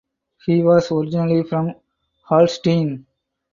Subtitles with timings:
[0.47, 1.75] He was originally from
[2.23, 3.05] Holstein.